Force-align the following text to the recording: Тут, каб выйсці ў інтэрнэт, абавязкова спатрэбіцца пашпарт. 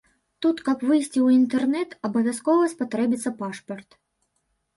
Тут, 0.45 0.61
каб 0.69 0.85
выйсці 0.91 1.05
ў 1.07 1.27
інтэрнэт, 1.39 1.93
абавязкова 2.09 2.71
спатрэбіцца 2.73 3.35
пашпарт. 3.45 3.89